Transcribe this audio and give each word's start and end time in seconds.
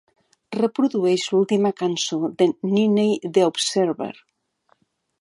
reprodueix 0.61 1.25
l'última 1.33 1.73
cançó 1.83 2.21
d'en 2.41 2.57
Niney 2.73 3.15
The 3.39 3.47
Observer 3.53 4.13